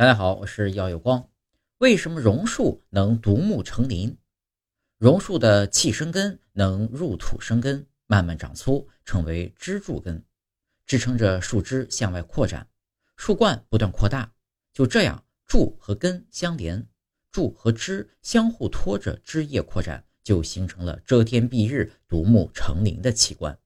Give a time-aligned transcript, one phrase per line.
[0.00, 1.28] 大家好，我是耀有光。
[1.76, 4.16] 为什么榕树能独木成林？
[4.96, 10.24] 榕树的气生根能入土生根，慢慢长粗，成为支柱根，
[10.86, 12.66] 支撑着树枝向外扩展，
[13.18, 14.32] 树冠不断扩大。
[14.72, 16.88] 就这样，柱和根相连，
[17.30, 23.58] 柱和枝相互托着枝叶扩展，就形成了遮天蔽日、独木成林的奇观。